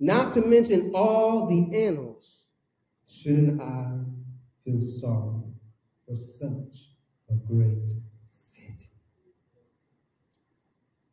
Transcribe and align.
not 0.00 0.32
to 0.34 0.40
mention 0.40 0.92
all 0.94 1.46
the 1.46 1.84
animals, 1.84 2.38
shouldn't 3.08 3.60
I 3.60 3.86
feel 4.64 4.80
sorrow 5.00 5.44
for 6.06 6.16
such 6.16 6.94
a 7.30 7.34
great 7.34 7.92
city? 8.32 8.90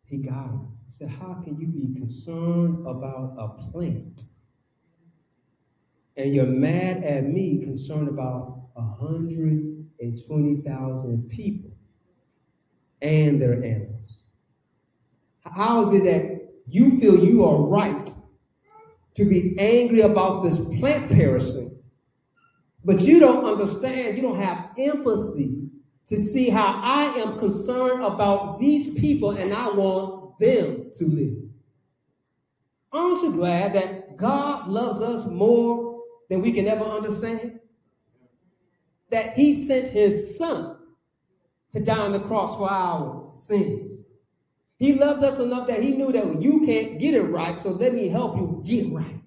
He 0.06 0.18
got 0.18 0.48
him. 0.48 0.68
He 0.88 0.94
said, 0.94 1.10
How 1.10 1.42
can 1.44 1.60
you 1.60 1.68
be 1.68 1.94
concerned 2.00 2.88
about 2.88 3.36
a 3.38 3.50
plant? 3.72 4.24
And 6.18 6.36
you're 6.36 6.46
mad 6.46 7.04
at 7.04 7.26
me 7.26 7.64
concerned 7.64 8.10
about 8.10 8.68
120,000 8.74 11.30
people 11.30 11.72
and 13.02 13.42
their 13.42 13.64
animals. 13.64 14.24
How 15.46 15.84
is 15.84 15.94
it 16.00 16.04
that 16.04 16.42
you 16.68 17.00
feel 17.00 17.24
you 17.24 17.46
are 17.46 17.64
right 17.64 18.10
to 19.22 19.30
be 19.30 19.56
angry 19.60 20.02
about 20.02 20.44
this 20.44 20.58
plant 20.80 21.12
perishing, 21.12 21.78
but 22.84 23.00
you 23.02 23.20
don't 23.20 23.46
understand, 23.46 24.16
you 24.16 24.24
don't 24.24 24.42
have 24.42 24.72
empathy 24.80 25.70
to 26.08 26.20
see 26.20 26.50
how 26.50 26.82
I 26.84 27.20
am 27.20 27.38
concerned 27.38 28.04
about 28.04 28.60
these 28.60 29.00
people 29.00 29.32
and 29.32 29.54
I 29.54 29.68
want 29.70 30.40
them 30.40 30.92
to 30.98 31.06
live? 31.06 31.38
Aren't 32.92 33.22
you 33.22 33.32
glad 33.32 33.74
that 33.76 34.18
God 34.18 34.68
loves 34.68 35.02
us 35.02 35.28
more 35.28 36.02
than 36.28 36.42
we 36.42 36.52
can 36.52 36.68
ever 36.68 36.84
understand? 36.84 37.60
That 39.12 39.36
He 39.36 39.68
sent 39.68 39.90
His 39.90 40.36
Son 40.36 40.78
to 41.74 41.80
die 41.80 41.96
on 41.96 42.12
the 42.12 42.20
cross 42.22 42.58
for 42.58 42.70
our 42.70 43.34
sins. 43.46 44.00
He 44.82 44.94
loved 44.94 45.24
us 45.24 45.38
enough 45.38 45.68
that 45.68 45.84
he 45.84 45.92
knew 45.92 46.12
that 46.12 46.42
you 46.42 46.66
can't 46.66 46.98
get 46.98 47.14
it 47.14 47.22
right, 47.22 47.56
so 47.56 47.70
let 47.70 47.94
me 47.94 48.08
help 48.08 48.36
you 48.36 48.64
get 48.66 48.92
right. 48.92 49.22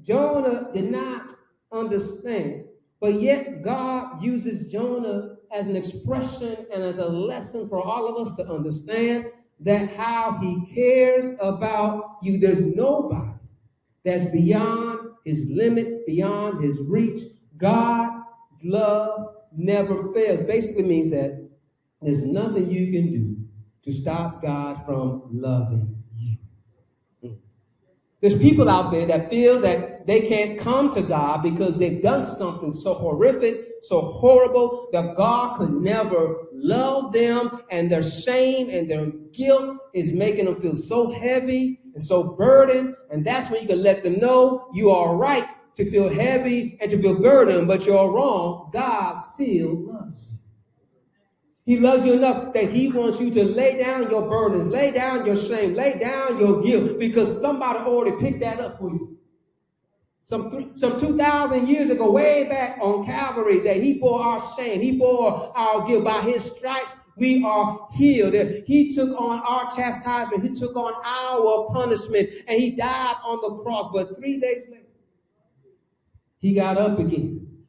Jonah 0.00 0.70
did 0.72 0.92
not 0.92 1.34
understand, 1.72 2.66
but 3.00 3.20
yet 3.20 3.64
God 3.64 4.22
uses 4.22 4.70
Jonah 4.70 5.38
as 5.52 5.66
an 5.66 5.74
expression 5.74 6.68
and 6.72 6.84
as 6.84 6.98
a 6.98 7.04
lesson 7.04 7.68
for 7.68 7.82
all 7.82 8.06
of 8.06 8.28
us 8.28 8.36
to 8.36 8.48
understand 8.48 9.26
that 9.58 9.90
how 9.96 10.38
he 10.40 10.72
cares 10.72 11.36
about 11.40 12.18
you. 12.22 12.38
There's 12.38 12.60
nobody 12.60 13.32
that's 14.04 14.30
beyond 14.30 15.00
his 15.24 15.48
limit, 15.50 16.06
beyond 16.06 16.62
his 16.62 16.78
reach. 16.78 17.24
God 17.56 18.22
love 18.62 19.34
never 19.52 20.12
fails. 20.12 20.46
Basically 20.46 20.84
means 20.84 21.10
that 21.10 21.44
there's 22.00 22.24
nothing 22.24 22.70
you 22.70 22.92
can 22.92 23.10
do 23.10 23.39
to 23.84 23.92
stop 23.92 24.42
God 24.42 24.84
from 24.84 25.22
loving 25.32 26.02
you. 26.16 26.36
Hmm. 27.22 27.34
There's 28.20 28.38
people 28.38 28.68
out 28.68 28.90
there 28.90 29.06
that 29.06 29.30
feel 29.30 29.60
that 29.60 30.06
they 30.06 30.22
can't 30.28 30.58
come 30.58 30.92
to 30.94 31.02
God 31.02 31.42
because 31.42 31.78
they've 31.78 32.02
done 32.02 32.24
something 32.24 32.72
so 32.72 32.94
horrific, 32.94 33.66
so 33.82 34.00
horrible, 34.00 34.88
that 34.92 35.14
God 35.16 35.58
could 35.58 35.72
never 35.72 36.46
love 36.52 37.12
them, 37.12 37.62
and 37.70 37.90
their 37.90 38.02
shame 38.02 38.70
and 38.70 38.90
their 38.90 39.06
guilt 39.32 39.78
is 39.94 40.12
making 40.12 40.46
them 40.46 40.60
feel 40.60 40.76
so 40.76 41.10
heavy 41.10 41.80
and 41.94 42.02
so 42.02 42.22
burdened. 42.22 42.94
And 43.10 43.24
that's 43.26 43.50
when 43.50 43.62
you 43.62 43.68
can 43.68 43.82
let 43.82 44.02
them 44.02 44.18
know 44.18 44.68
you 44.74 44.90
are 44.90 45.16
right 45.16 45.48
to 45.76 45.90
feel 45.90 46.12
heavy 46.12 46.76
and 46.80 46.90
to 46.90 47.00
feel 47.00 47.20
burdened, 47.20 47.68
but 47.68 47.86
you're 47.86 48.10
wrong. 48.10 48.70
God 48.72 49.18
still 49.32 49.86
loves 49.86 50.28
you. 50.28 50.29
He 51.66 51.78
loves 51.78 52.04
you 52.04 52.14
enough 52.14 52.52
that 52.54 52.72
he 52.72 52.88
wants 52.88 53.20
you 53.20 53.30
to 53.30 53.44
lay 53.44 53.76
down 53.76 54.10
your 54.10 54.28
burdens, 54.28 54.66
lay 54.66 54.90
down 54.90 55.26
your 55.26 55.36
shame, 55.36 55.74
lay 55.74 55.98
down 55.98 56.38
your 56.40 56.62
guilt, 56.62 56.98
because 56.98 57.40
somebody 57.40 57.78
already 57.80 58.16
picked 58.16 58.40
that 58.40 58.60
up 58.60 58.78
for 58.78 58.90
you. 58.90 59.18
Some, 60.28 60.72
some 60.76 61.00
2,000 61.00 61.66
years 61.66 61.90
ago, 61.90 62.10
way 62.10 62.44
back 62.44 62.78
on 62.80 63.04
Calvary, 63.04 63.58
that 63.60 63.76
he 63.76 63.94
bore 63.94 64.22
our 64.22 64.40
shame, 64.56 64.80
he 64.80 64.92
bore 64.92 65.52
our 65.56 65.86
guilt. 65.86 66.04
By 66.04 66.22
his 66.22 66.44
stripes, 66.44 66.94
we 67.16 67.42
are 67.44 67.88
healed. 67.92 68.34
He 68.64 68.94
took 68.94 69.10
on 69.20 69.40
our 69.40 69.74
chastisement, 69.74 70.42
he 70.42 70.54
took 70.54 70.76
on 70.76 70.94
our 71.04 71.68
punishment, 71.74 72.30
and 72.46 72.60
he 72.60 72.70
died 72.70 73.16
on 73.24 73.40
the 73.42 73.62
cross. 73.62 73.90
But 73.92 74.16
three 74.18 74.40
days 74.40 74.66
later, 74.70 74.84
he 76.38 76.54
got 76.54 76.78
up 76.78 76.98
again. 76.98 77.59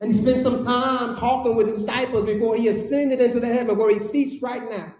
And 0.00 0.14
he 0.14 0.20
spent 0.20 0.42
some 0.42 0.64
time 0.64 1.16
talking 1.16 1.56
with 1.56 1.66
the 1.66 1.76
disciples 1.76 2.24
before 2.24 2.56
he 2.56 2.68
ascended 2.68 3.20
into 3.20 3.40
the 3.40 3.48
heaven 3.48 3.76
where 3.76 3.92
he 3.92 3.98
seats 3.98 4.40
right 4.40 4.68
now, 4.70 4.94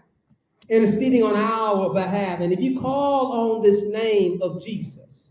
interceding 0.68 1.22
on 1.22 1.36
our 1.36 1.92
behalf. 1.94 2.40
And 2.40 2.52
if 2.52 2.60
you 2.60 2.80
call 2.80 3.32
on 3.32 3.62
this 3.62 3.84
name 3.84 4.40
of 4.42 4.64
Jesus 4.64 5.30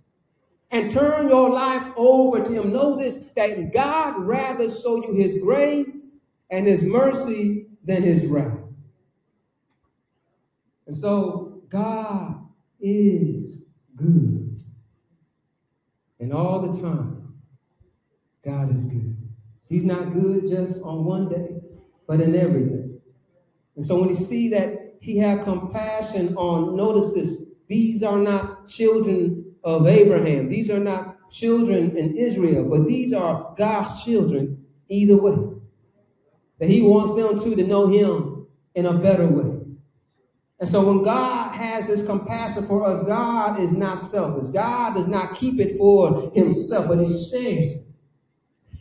and 0.71 0.91
turn 0.91 1.27
your 1.27 1.49
life 1.49 1.83
over 1.97 2.43
to 2.43 2.49
him, 2.49 2.71
know 2.71 2.95
this 2.95 3.19
that 3.35 3.73
God 3.73 4.15
rather 4.19 4.71
show 4.71 5.05
you 5.05 5.13
his 5.13 5.41
grace 5.41 6.15
and 6.49 6.65
his 6.65 6.83
mercy 6.83 7.67
than 7.83 8.03
his 8.03 8.25
wrath. 8.25 8.57
And 10.87 10.95
so 10.95 11.61
God 11.69 12.39
is 12.79 13.57
good. 13.97 14.61
And 16.19 16.33
all 16.33 16.61
the 16.61 16.81
time, 16.81 17.33
God 18.45 18.73
is 18.73 18.85
good. 18.85 19.26
He's 19.69 19.83
not 19.83 20.13
good 20.13 20.49
just 20.49 20.81
on 20.81 21.03
one 21.03 21.29
day, 21.29 21.49
but 22.07 22.21
in 22.21 22.35
every 22.35 22.65
day. 22.65 22.85
And 23.75 23.85
so 23.85 23.99
when 23.99 24.09
you 24.09 24.15
see 24.15 24.49
that 24.49 24.95
he 25.01 25.17
had 25.17 25.43
compassion 25.43 26.35
on, 26.35 26.75
notice 26.75 27.13
this, 27.13 27.43
these 27.67 28.01
are 28.01 28.17
not 28.17 28.67
children 28.67 29.53
of 29.63 29.87
Abraham. 29.87 30.49
These 30.49 30.69
are 30.69 30.79
not 30.79 31.29
children 31.29 31.95
in 31.97 32.17
Israel, 32.17 32.63
but 32.69 32.87
these 32.87 33.13
are 33.13 33.53
God's 33.57 34.03
children 34.03 34.65
either 34.87 35.17
way. 35.17 35.35
That 36.59 36.69
he 36.69 36.81
wants 36.81 37.15
them 37.15 37.39
to, 37.39 37.55
to 37.55 37.67
know 37.67 37.87
him 37.87 38.47
in 38.73 38.85
a 38.85 38.93
better 38.93 39.27
way. 39.27 39.53
And 40.59 40.67
so 40.69 40.83
when 40.83 41.03
God 41.03 41.53
has 41.53 41.85
his 41.85 42.05
compassion 42.07 42.65
for 42.67 42.85
us, 42.85 43.05
God 43.05 43.59
is 43.59 43.71
not 43.71 44.09
selfish. 44.09 44.49
God 44.49 44.95
does 44.95 45.07
not 45.07 45.35
keep 45.35 45.59
it 45.59 45.77
for 45.77 46.31
himself, 46.33 46.87
but 46.87 46.99
he 46.99 47.05
shares 47.05 47.71
it. 47.71 47.86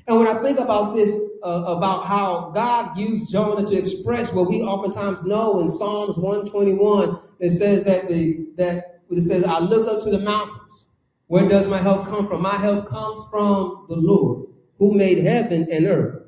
And 0.09 0.19
when 0.19 0.29
I 0.29 0.41
think 0.43 0.59
about 0.59 0.95
this, 0.95 1.11
uh, 1.43 1.65
about 1.67 2.07
how 2.07 2.53
God 2.55 2.97
used 2.97 3.31
Jonah 3.31 3.69
to 3.69 3.77
express 3.77 4.33
what 4.33 4.49
we 4.49 4.63
oftentimes 4.63 5.25
know 5.25 5.61
in 5.61 5.71
Psalms 5.71 6.17
121, 6.17 7.19
it 7.41 7.51
says 7.51 7.85
that 7.85 8.09
the 8.09 8.47
that 8.57 9.01
it 9.11 9.23
says, 9.23 9.45
I 9.45 9.59
look 9.59 9.89
up 9.89 10.03
to 10.05 10.11
the 10.11 10.19
mountains. 10.19 10.87
Where 11.29 11.49
does 11.49 11.67
my 11.67 11.79
help 11.79 12.07
come 12.07 12.29
from? 12.29 12.43
My 12.43 12.57
help 12.57 12.89
comes 12.89 13.27
from 13.31 13.87
the 13.89 13.97
Lord, 13.97 14.49
who 14.79 14.95
made 14.95 15.25
heaven 15.25 15.67
and 15.71 15.87
earth. 15.87 16.23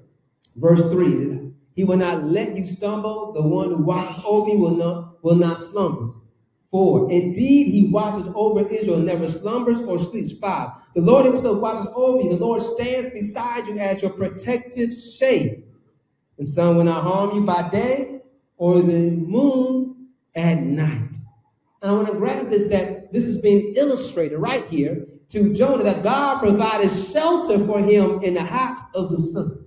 Verse 0.57 0.81
3. 0.81 1.53
He 1.75 1.85
will 1.85 1.97
not 1.97 2.25
let 2.25 2.57
you 2.57 2.67
stumble. 2.67 3.33
The 3.33 3.43
one 3.43 3.71
who 3.71 3.77
watches 3.79 4.23
over 4.27 4.51
you 4.51 4.59
will 4.59 4.75
not, 4.77 5.25
will 5.25 5.37
not 5.37 5.59
slumber. 5.71 6.15
Four. 6.71 7.11
Indeed, 7.11 7.69
he 7.69 7.89
watches 7.91 8.31
over 8.35 8.69
Israel, 8.69 8.99
never 8.99 9.31
slumbers 9.31 9.81
or 9.81 9.99
sleeps. 9.99 10.33
Five. 10.39 10.71
The 10.95 11.01
Lord 11.01 11.25
himself 11.25 11.59
watches 11.59 11.91
over 11.95 12.23
you. 12.23 12.31
The 12.31 12.45
Lord 12.45 12.63
stands 12.63 13.11
beside 13.11 13.67
you 13.67 13.79
as 13.79 14.03
your 14.03 14.11
protective 14.11 14.93
shade. 14.95 15.63
The 16.39 16.45
sun 16.45 16.77
will 16.77 16.85
not 16.85 17.03
harm 17.03 17.35
you 17.35 17.45
by 17.45 17.69
day 17.71 18.21
or 18.59 18.83
the 18.83 19.11
moon 19.11 20.09
at 20.35 20.63
night. 20.63 21.11
And 21.81 21.91
I 21.91 21.93
want 21.93 22.09
to 22.09 22.15
grab 22.15 22.51
this 22.51 22.69
that 22.69 23.13
this 23.13 23.25
is 23.25 23.39
being 23.39 23.75
illustrated 23.77 24.39
right 24.39 24.67
here 24.69 25.07
to 25.31 25.55
Jonah 25.55 25.85
that 25.85 26.03
God 26.03 26.41
provided 26.41 26.91
shelter 26.91 27.65
for 27.65 27.81
him 27.81 28.23
in 28.23 28.35
the 28.35 28.45
heart 28.45 28.79
of 28.95 29.11
the 29.11 29.19
sun. 29.19 29.65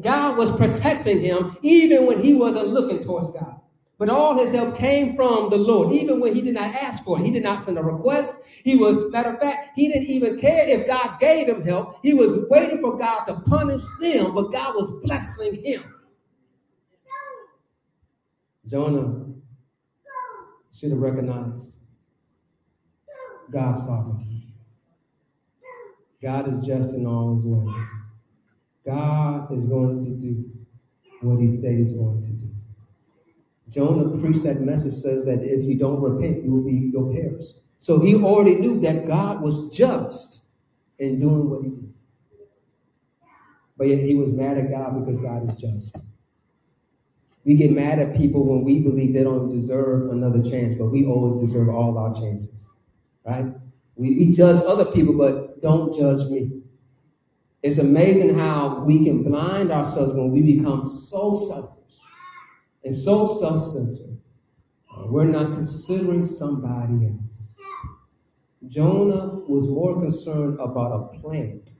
God 0.00 0.36
was 0.36 0.54
protecting 0.56 1.20
him 1.20 1.56
even 1.62 2.06
when 2.06 2.20
he 2.20 2.34
wasn't 2.34 2.68
looking 2.68 3.04
towards 3.04 3.32
God. 3.32 3.60
But 4.02 4.10
all 4.10 4.36
his 4.36 4.50
help 4.50 4.76
came 4.76 5.14
from 5.14 5.48
the 5.48 5.56
Lord, 5.56 5.92
even 5.92 6.18
when 6.18 6.34
he 6.34 6.40
did 6.40 6.54
not 6.54 6.74
ask 6.74 7.04
for 7.04 7.20
it. 7.20 7.24
He 7.24 7.30
did 7.30 7.44
not 7.44 7.62
send 7.62 7.78
a 7.78 7.84
request. 7.84 8.34
He 8.64 8.74
was, 8.74 8.96
matter 9.12 9.30
of 9.30 9.38
fact, 9.38 9.70
he 9.76 9.86
didn't 9.86 10.08
even 10.08 10.40
care 10.40 10.68
if 10.68 10.88
God 10.88 11.20
gave 11.20 11.46
him 11.46 11.62
help. 11.62 12.00
He 12.02 12.12
was 12.12 12.44
waiting 12.50 12.80
for 12.80 12.98
God 12.98 13.26
to 13.26 13.34
punish 13.42 13.80
them, 14.00 14.34
but 14.34 14.50
God 14.50 14.74
was 14.74 15.00
blessing 15.04 15.62
him. 15.64 15.84
Jonah 18.66 19.24
should 20.74 20.90
have 20.90 20.98
recognized 20.98 21.72
God's 23.52 23.86
sovereignty. 23.86 24.48
God 26.20 26.58
is 26.58 26.66
just 26.66 26.90
in 26.90 27.06
all 27.06 27.36
his 27.36 27.44
ways. 27.44 27.88
God 28.84 29.56
is 29.56 29.62
going 29.62 30.02
to 30.02 30.10
do 30.10 30.50
what 31.20 31.40
he 31.40 31.56
said 31.60 31.76
he's 31.76 31.96
going 31.96 32.20
to. 32.24 32.31
Jonah 33.72 34.16
preached 34.18 34.42
that 34.42 34.60
message 34.60 34.94
says 34.94 35.24
that 35.24 35.42
if 35.42 35.64
you 35.64 35.76
don't 35.78 36.00
repent, 36.00 36.44
you 36.44 36.52
will 36.52 36.62
be 36.62 36.90
you'll 36.92 37.12
perish. 37.12 37.46
So 37.78 37.98
he 37.98 38.14
already 38.14 38.56
knew 38.56 38.80
that 38.80 39.08
God 39.08 39.40
was 39.40 39.74
just 39.74 40.42
in 40.98 41.18
doing 41.20 41.48
what 41.48 41.62
he 41.62 41.70
did. 41.70 41.92
But 43.76 43.88
yet 43.88 44.00
he 44.00 44.14
was 44.14 44.32
mad 44.32 44.58
at 44.58 44.70
God 44.70 45.04
because 45.04 45.20
God 45.20 45.50
is 45.50 45.56
just. 45.58 45.96
We 47.44 47.54
get 47.54 47.72
mad 47.72 47.98
at 47.98 48.16
people 48.16 48.44
when 48.44 48.62
we 48.62 48.78
believe 48.78 49.14
they 49.14 49.24
don't 49.24 49.48
deserve 49.48 50.10
another 50.10 50.42
chance, 50.42 50.76
but 50.78 50.86
we 50.86 51.06
always 51.06 51.40
deserve 51.44 51.68
all 51.70 51.98
our 51.98 52.14
chances. 52.14 52.68
right? 53.24 53.46
We, 53.96 54.14
we 54.16 54.32
judge 54.32 54.62
other 54.64 54.84
people, 54.84 55.14
but 55.14 55.60
don't 55.60 55.96
judge 55.98 56.28
me. 56.30 56.60
It's 57.62 57.78
amazing 57.78 58.38
how 58.38 58.84
we 58.86 59.04
can 59.04 59.22
blind 59.22 59.72
ourselves 59.72 60.12
when 60.12 60.30
we 60.30 60.42
become 60.42 60.84
so 60.84 61.34
selfish 61.48 61.81
and 62.84 62.94
so 62.94 63.38
self 63.38 63.72
centered. 63.72 64.18
Uh, 64.94 65.06
we're 65.06 65.24
not 65.24 65.54
considering 65.54 66.24
somebody 66.24 67.06
else. 67.06 67.54
Jonah 68.68 69.40
was 69.48 69.66
more 69.66 70.00
concerned 70.00 70.58
about 70.60 70.92
a 70.92 71.18
plant 71.18 71.70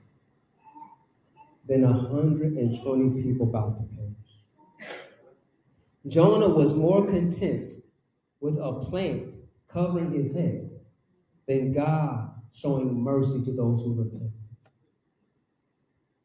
than 1.69 1.83
120 1.83 3.23
people 3.23 3.49
about 3.49 3.77
to 3.77 3.85
perish. 3.95 4.93
Jonah 6.09 6.49
was 6.49 6.75
more 6.75 7.07
content 7.07 7.75
with 8.41 8.57
a 8.59 8.73
plant 8.91 9.37
covering 9.69 10.13
his 10.13 10.35
head 10.35 10.71
than 11.47 11.73
God 11.73 12.31
showing 12.53 13.01
mercy 13.01 13.43
to 13.45 13.53
those 13.53 13.83
who 13.83 13.95
repent. 13.95 14.31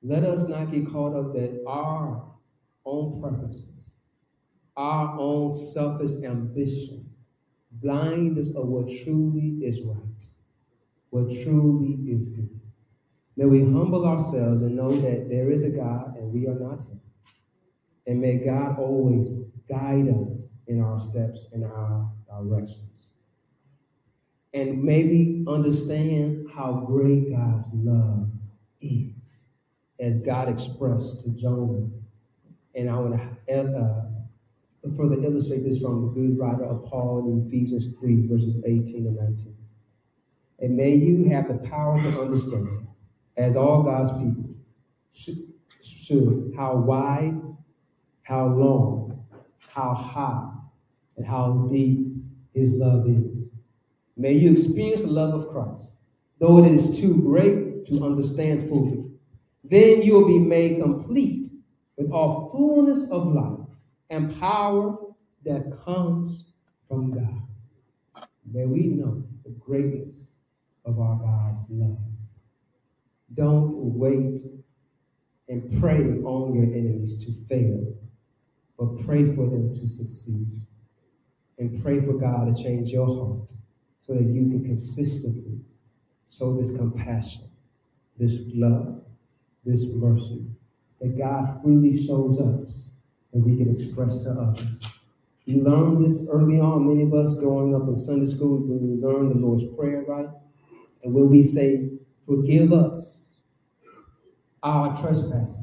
Let 0.01 0.23
us 0.23 0.47
not 0.47 0.71
get 0.71 0.91
caught 0.91 1.15
up 1.15 1.33
that 1.33 1.63
our 1.67 2.23
own 2.85 3.21
preferences, 3.21 3.76
our 4.77 5.19
own 5.19 5.55
selfish 5.73 6.23
ambition, 6.23 7.09
blind 7.71 8.37
us 8.37 8.49
of 8.49 8.67
what 8.67 8.87
truly 9.03 9.57
is 9.63 9.81
right, 9.81 9.97
what 11.09 11.27
truly 11.43 11.95
is 12.09 12.27
good. 12.27 12.59
May 13.35 13.45
we 13.45 13.59
humble 13.61 14.05
ourselves 14.05 14.61
and 14.61 14.75
know 14.75 14.95
that 15.01 15.29
there 15.29 15.51
is 15.51 15.63
a 15.63 15.69
God 15.69 16.15
and 16.17 16.31
we 16.31 16.47
are 16.47 16.57
not 16.59 16.83
Him. 16.83 17.01
And 18.05 18.21
may 18.21 18.37
God 18.37 18.77
always 18.79 19.27
guide 19.67 20.07
us 20.21 20.49
in 20.67 20.81
our 20.81 20.99
steps 20.99 21.39
and 21.51 21.63
our 21.63 22.09
directions. 22.29 22.83
And 24.53 24.83
maybe 24.83 25.43
understand 25.47 26.47
how 26.53 26.85
great 26.87 27.31
God's 27.31 27.67
love 27.73 28.29
is 28.81 29.13
as 29.99 30.19
God 30.19 30.49
expressed 30.49 31.21
to 31.25 31.29
Jonah. 31.31 31.87
And 32.75 32.89
I 32.89 32.95
want 32.95 33.19
to 33.47 33.61
uh, 33.61 34.16
further 34.95 35.23
illustrate 35.23 35.63
this 35.63 35.81
from 35.81 36.01
the 36.01 36.07
good 36.07 36.37
writer 36.37 36.65
of 36.65 36.85
Paul 36.85 37.31
in 37.31 37.47
Ephesians 37.47 37.95
3, 37.99 38.27
verses 38.27 38.55
18 38.65 39.07
and 39.07 39.15
19. 39.15 39.55
And 40.59 40.75
may 40.75 40.95
you 40.95 41.29
have 41.29 41.47
the 41.47 41.67
power 41.67 42.01
to 42.01 42.21
understand, 42.21 42.87
as 43.35 43.55
all 43.55 43.83
God's 43.83 44.11
people 44.11 44.49
should, 45.13 45.39
should 45.81 46.53
how 46.55 46.77
wide, 46.77 47.39
how 48.23 48.47
long, 48.47 49.25
how 49.67 49.93
high, 49.93 50.51
and 51.17 51.25
how 51.25 51.67
deep 51.71 52.07
his 52.53 52.71
love 52.73 53.07
is. 53.07 53.45
May 54.15 54.33
you 54.33 54.51
experience 54.51 55.01
the 55.01 55.09
love 55.09 55.33
of 55.33 55.49
Christ, 55.49 55.85
though 56.39 56.63
it 56.63 56.71
is 56.71 56.99
too 56.99 57.15
great 57.15 57.85
to 57.87 58.03
understand 58.03 58.69
fully. 58.69 59.03
Then 59.63 60.01
you 60.01 60.13
will 60.13 60.27
be 60.27 60.39
made 60.39 60.81
complete 60.81 61.51
with 61.97 62.11
all 62.11 62.49
fullness 62.51 63.09
of 63.09 63.33
life 63.33 63.56
and 64.09 64.39
power 64.39 64.97
that 65.45 65.77
comes 65.83 66.45
from 66.87 67.11
God. 67.11 68.27
May 68.51 68.65
we 68.65 68.87
know 68.87 69.23
the 69.43 69.51
greatness 69.51 70.31
of 70.85 70.99
our 70.99 71.15
God's 71.15 71.65
love. 71.69 71.97
Don't 73.33 73.73
wait 73.75 74.39
and 75.49 75.81
pray 75.81 76.21
on 76.23 76.53
your 76.53 76.63
enemies 76.63 77.23
to 77.25 77.33
fail, 77.47 77.93
but 78.79 79.05
pray 79.05 79.35
for 79.35 79.45
them 79.49 79.75
to 79.75 79.87
succeed. 79.87 80.47
And 81.59 81.81
pray 81.83 81.99
for 81.99 82.13
God 82.13 82.55
to 82.55 82.63
change 82.63 82.89
your 82.89 83.07
heart 83.07 83.49
so 84.05 84.13
that 84.13 84.23
you 84.23 84.47
can 84.49 84.63
consistently 84.63 85.59
show 86.29 86.55
this 86.55 86.75
compassion, 86.75 87.49
this 88.17 88.41
love, 88.53 89.01
this 89.65 89.83
mercy 89.85 90.45
that 91.01 91.17
God 91.17 91.59
freely 91.63 92.05
shows 92.05 92.39
us 92.39 92.86
and 93.33 93.43
we 93.43 93.57
can 93.57 93.73
express 93.73 94.23
to 94.23 94.31
others. 94.31 94.67
We 95.45 95.61
learned 95.61 96.05
this 96.05 96.27
early 96.29 96.59
on, 96.59 96.87
many 96.87 97.03
of 97.03 97.13
us 97.13 97.39
growing 97.39 97.73
up 97.73 97.87
in 97.87 97.95
Sunday 97.97 98.25
school, 98.25 98.57
when 98.57 98.81
we 98.81 99.01
learned 99.01 99.31
the 99.31 99.39
Lord's 99.39 99.63
Prayer, 99.77 100.03
right? 100.07 100.27
And 101.03 101.13
when 101.13 101.29
we 101.29 101.43
say, 101.43 101.89
Forgive 102.27 102.73
us 102.73 103.29
our 104.61 105.01
trespasses 105.01 105.55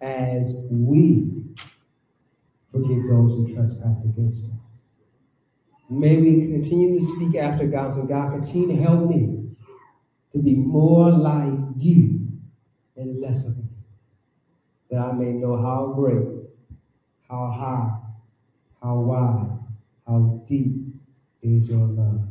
as 0.00 0.54
we 0.70 1.42
forgive 2.70 3.02
those 3.08 3.32
who 3.32 3.52
trespass 3.52 4.04
against 4.04 4.44
us. 4.44 4.50
May 5.90 6.18
we 6.18 6.52
continue 6.52 7.00
to 7.00 7.04
seek 7.04 7.34
after 7.34 7.66
God, 7.66 7.92
so 7.92 8.04
God 8.04 8.30
continue 8.30 8.68
to 8.68 8.80
help 8.80 9.10
me 9.10 9.48
to 10.32 10.38
be 10.38 10.54
more 10.54 11.10
like 11.10 11.58
you 11.76 12.28
and 12.94 13.20
less 13.20 13.44
of 13.44 13.58
me, 13.58 13.64
that 14.90 15.00
I 15.00 15.10
may 15.10 15.32
know 15.32 15.60
how 15.60 15.92
great, 15.96 16.39
how 17.30 17.46
high, 17.46 17.96
how 18.82 18.96
wide, 18.96 19.58
how 20.06 20.42
deep 20.48 20.74
is 21.42 21.68
your 21.68 21.86
love 21.86 22.22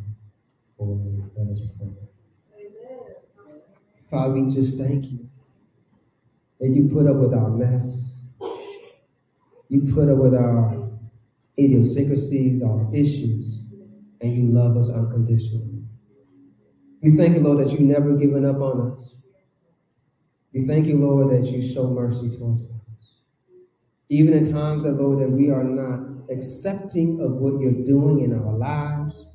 for 0.78 0.98
me. 0.98 1.24
Let 1.38 1.54
us 1.54 1.62
pray. 1.78 1.88
Father, 4.12 4.34
we 4.34 4.54
just 4.54 4.78
thank 4.78 5.06
you 5.06 5.30
that 6.60 6.70
you 6.70 6.90
put 6.92 7.08
up 7.08 7.16
with 7.16 7.34
our 7.34 7.50
mess. 7.50 7.86
You 9.70 9.94
put 9.94 10.10
up 10.10 10.18
with 10.18 10.34
our 10.34 10.90
idiosyncrasies, 11.58 12.62
our 12.62 12.94
issues, 12.94 13.62
and 14.20 14.36
you 14.36 14.52
love 14.52 14.76
us 14.76 14.90
unconditionally. 14.90 15.84
We 17.02 17.16
thank 17.16 17.36
you, 17.36 17.42
Lord, 17.42 17.66
that 17.66 17.72
you 17.72 17.86
never 17.86 18.16
given 18.16 18.44
up 18.44 18.58
on 18.58 18.92
us. 18.92 19.14
We 20.52 20.68
thank 20.68 20.88
you, 20.88 20.98
Lord, 20.98 21.32
that 21.32 21.50
you 21.50 21.74
show 21.74 21.90
mercy 21.90 22.36
towards 22.36 22.64
us. 22.64 22.99
Even 24.10 24.34
in 24.34 24.52
times, 24.52 24.84
that, 24.84 24.94
Lord, 24.94 25.20
that 25.22 25.32
we 25.32 25.52
are 25.52 25.64
not 25.64 26.32
accepting 26.32 27.22
of 27.22 27.34
what 27.34 27.62
you're 27.62 27.86
doing 27.86 28.22
in 28.24 28.34
our 28.34 28.58
lives. 28.58 29.28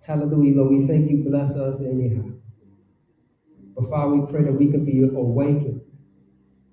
Hallelujah, 0.00 0.56
Lord. 0.56 0.70
We 0.72 0.86
thank 0.86 1.10
you, 1.10 1.24
bless 1.24 1.52
us 1.52 1.80
anyhow. 1.80 2.30
But 3.76 3.90
Father, 3.90 4.14
we 4.14 4.30
pray 4.30 4.42
that 4.44 4.52
we 4.52 4.70
can 4.70 4.84
be 4.84 5.02
awakened 5.02 5.80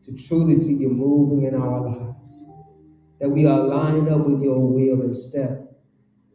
to 0.06 0.12
truly 0.14 0.56
see 0.56 0.74
you 0.74 0.90
moving 0.90 1.46
in 1.48 1.56
our 1.56 1.82
lives. 1.82 2.34
That 3.20 3.30
we 3.30 3.46
are 3.46 3.68
lined 3.68 4.10
up 4.10 4.28
with 4.28 4.42
your 4.42 4.60
will 4.60 5.02
and 5.02 5.16
step. 5.16 5.72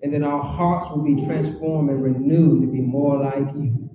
And 0.03 0.15
that 0.15 0.23
our 0.23 0.43
hearts 0.43 0.91
will 0.91 1.03
be 1.03 1.27
transformed 1.27 1.91
and 1.91 2.03
renewed 2.03 2.61
to 2.63 2.67
be 2.69 2.81
more 2.81 3.19
like 3.19 3.53
you. 3.55 3.91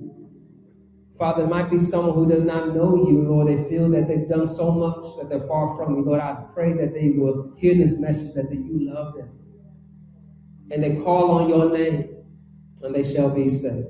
Father, 1.22 1.44
it 1.44 1.50
might 1.50 1.70
be 1.70 1.78
someone 1.78 2.16
who 2.16 2.28
does 2.28 2.42
not 2.42 2.76
know 2.76 3.08
you, 3.08 3.22
Lord. 3.22 3.48
They 3.48 3.70
feel 3.70 3.88
that 3.92 4.08
they've 4.08 4.28
done 4.28 4.48
so 4.48 4.72
much 4.72 5.18
that 5.20 5.30
they're 5.30 5.48
far 5.48 5.78
from 5.78 5.96
you. 5.96 6.04
Lord, 6.04 6.20
I 6.20 6.34
pray 6.52 6.74
that 6.74 6.96
they 6.96 7.10
will 7.10 7.54
hear 7.58 7.76
this 7.76 7.92
message 8.00 8.34
that, 8.34 8.50
that 8.50 8.56
you 8.56 8.92
love 8.92 9.14
them. 9.14 9.30
And 10.72 10.82
they 10.82 10.96
call 10.96 11.30
on 11.30 11.48
your 11.48 11.78
name, 11.78 12.10
and 12.82 12.96
they 12.96 13.04
shall 13.04 13.30
be 13.30 13.56
saved. 13.56 13.86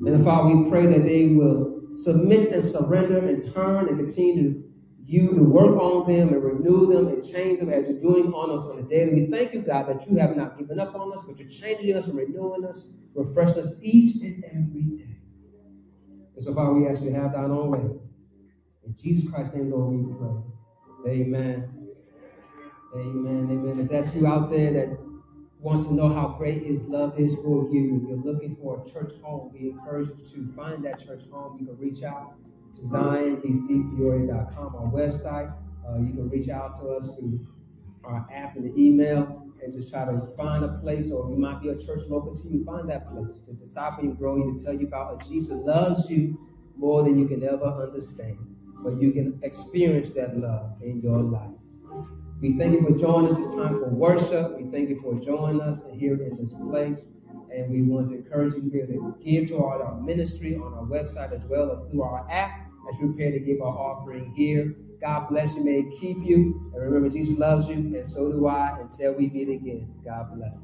And 0.00 0.24
Father, 0.24 0.56
we 0.56 0.70
pray 0.70 0.86
that 0.86 1.04
they 1.04 1.26
will 1.26 1.82
submit 1.92 2.52
and 2.52 2.64
surrender 2.64 3.18
and 3.18 3.52
turn 3.52 3.88
and 3.88 3.98
continue 3.98 4.62
you 5.04 5.34
to 5.34 5.42
work 5.42 5.78
on 5.78 6.10
them 6.10 6.28
and 6.28 6.42
renew 6.42 6.86
them 6.86 7.08
and 7.08 7.22
change 7.22 7.58
them 7.58 7.70
as 7.70 7.86
you're 7.86 8.00
doing 8.00 8.32
on 8.32 8.58
us 8.58 8.64
on 8.64 8.78
a 8.78 8.82
daily. 8.88 9.26
We 9.26 9.30
thank 9.30 9.52
you, 9.52 9.60
God, 9.60 9.88
that 9.88 10.10
you 10.10 10.16
have 10.16 10.38
not 10.38 10.58
given 10.58 10.80
up 10.80 10.94
on 10.94 11.12
us, 11.12 11.22
but 11.26 11.38
you're 11.38 11.50
changing 11.50 11.94
us 11.94 12.06
and 12.06 12.16
renewing 12.16 12.64
us, 12.64 12.86
refreshing 13.14 13.64
us 13.64 13.74
each 13.82 14.22
and 14.22 14.42
every 14.46 14.82
day. 14.96 15.19
And 16.36 16.44
so, 16.44 16.54
Father, 16.54 16.72
we 16.72 16.88
ask 16.88 17.02
you 17.02 17.10
to 17.10 17.16
have 17.16 17.32
thine 17.32 17.50
own 17.50 17.70
way. 17.70 18.00
In 18.86 18.96
Jesus 19.02 19.30
Christ's 19.30 19.54
name, 19.54 19.70
Lord, 19.70 19.92
we 19.92 20.14
pray. 20.14 21.20
Amen. 21.22 21.68
Amen. 22.94 23.48
Amen. 23.50 23.80
If 23.80 23.90
that's 23.90 24.14
you 24.14 24.26
out 24.26 24.50
there 24.50 24.72
that 24.72 24.98
wants 25.60 25.84
to 25.84 25.94
know 25.94 26.08
how 26.08 26.34
great 26.38 26.64
his 26.64 26.82
love 26.84 27.18
is 27.18 27.34
for 27.36 27.68
you, 27.70 28.04
you're 28.08 28.16
looking 28.32 28.56
for 28.60 28.84
a 28.84 28.90
church 28.90 29.12
home, 29.22 29.52
we 29.52 29.70
encourage 29.70 30.08
you 30.08 30.24
to 30.34 30.52
find 30.54 30.84
that 30.84 31.04
church 31.06 31.22
home. 31.30 31.58
You 31.60 31.66
can 31.66 31.78
reach 31.78 32.02
out 32.02 32.34
to 32.76 32.82
zionbcpeoria.com, 32.82 34.74
our 34.74 34.90
website. 34.90 35.52
Uh, 35.86 35.98
you 35.98 36.12
can 36.14 36.28
reach 36.30 36.48
out 36.48 36.80
to 36.80 36.90
us 36.90 37.06
through 37.16 37.46
our 38.04 38.26
app 38.32 38.56
and 38.56 38.64
the 38.64 38.80
email 38.80 39.49
and 39.62 39.72
just 39.72 39.90
try 39.90 40.04
to 40.04 40.28
find 40.36 40.64
a 40.64 40.68
place, 40.78 41.10
or 41.10 41.30
you 41.30 41.36
might 41.36 41.60
be 41.62 41.68
a 41.68 41.76
church 41.76 42.02
local 42.08 42.34
to 42.36 42.48
you, 42.48 42.64
find 42.64 42.88
that 42.90 43.10
place 43.12 43.40
to 43.46 43.52
disciple 43.52 44.04
you, 44.04 44.14
grow 44.14 44.36
you, 44.36 44.58
to 44.58 44.64
tell 44.64 44.74
you 44.74 44.86
about 44.86 45.20
how 45.20 45.28
Jesus 45.28 45.54
loves 45.54 46.08
you 46.08 46.38
more 46.76 47.02
than 47.02 47.18
you 47.18 47.28
can 47.28 47.42
ever 47.44 47.66
understand. 47.66 48.38
But 48.82 49.00
you 49.00 49.12
can 49.12 49.38
experience 49.42 50.08
that 50.16 50.38
love 50.38 50.72
in 50.82 51.00
your 51.02 51.20
life. 51.20 51.50
We 52.40 52.56
thank 52.56 52.72
you 52.72 52.86
for 52.86 52.98
joining 52.98 53.32
us 53.32 53.38
It's 53.38 53.54
time 53.54 53.78
for 53.78 53.90
worship. 53.90 54.56
We 54.58 54.70
thank 54.70 54.88
you 54.88 54.98
for 55.02 55.14
joining 55.22 55.60
us 55.60 55.80
here 55.92 56.14
in 56.14 56.38
this 56.40 56.54
place. 56.54 57.04
And 57.54 57.70
we 57.70 57.82
want 57.82 58.08
to 58.08 58.14
encourage 58.14 58.54
you 58.54 58.70
to 58.70 59.14
give 59.22 59.48
to 59.48 59.58
our, 59.58 59.82
our 59.82 60.00
ministry 60.00 60.56
on 60.56 60.72
our 60.72 60.84
website 60.84 61.32
as 61.32 61.44
well 61.44 61.70
as 61.70 61.90
through 61.90 62.02
our 62.02 62.26
app 62.30 62.69
as 62.88 62.98
we 63.00 63.08
prepare 63.08 63.32
to 63.32 63.40
give 63.40 63.60
our 63.60 63.76
offering 63.76 64.32
here. 64.34 64.74
God 65.00 65.28
bless 65.28 65.54
you. 65.54 65.64
May 65.64 65.84
keep 65.98 66.18
you. 66.24 66.70
And 66.74 66.82
remember, 66.82 67.08
Jesus 67.08 67.36
loves 67.38 67.68
you, 67.68 67.76
and 67.76 68.06
so 68.06 68.30
do 68.32 68.46
I. 68.46 68.78
Until 68.80 69.14
we 69.14 69.28
meet 69.30 69.48
again, 69.48 69.92
God 70.04 70.34
bless. 70.34 70.62